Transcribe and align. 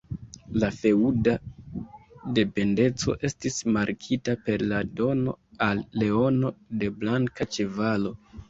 La 0.61 0.67
feŭda 0.77 1.33
dependeco 2.39 3.15
estis 3.31 3.59
markita 3.77 4.37
per 4.49 4.67
la 4.75 4.81
dono 5.03 5.37
al 5.69 5.85
Leono 6.01 6.55
de 6.83 6.95
blanka 7.03 7.53
ĉevalo. 7.59 8.17